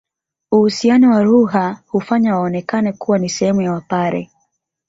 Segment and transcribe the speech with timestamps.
[0.51, 4.29] Uhusiano wa lugha hufanya waonekane kuwa ni sehemu ya Wapare